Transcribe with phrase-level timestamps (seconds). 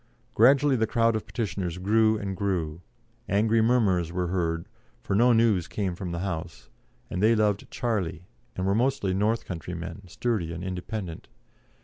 [0.33, 2.81] Gradually the crowd of petitioners grew and grew;
[3.29, 4.65] angry murmurs were heard,
[5.03, 6.69] for no news came from the House,
[7.11, 8.25] and they loved "Charlie,"
[8.55, 11.27] and were mostly north country men, sturdy and independent.